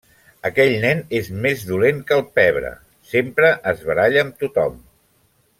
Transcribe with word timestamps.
Aquell 0.49 0.71
nen 0.85 1.03
és 1.19 1.29
més 1.43 1.61
dolent 1.73 2.01
que 2.09 2.17
el 2.17 2.25
pebre. 2.39 2.73
Sempre 3.13 3.55
es 3.73 3.87
baralla 3.91 4.25
amb 4.27 4.45
tothom. 4.47 4.85